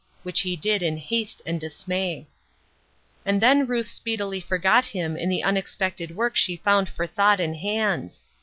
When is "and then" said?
3.23-3.67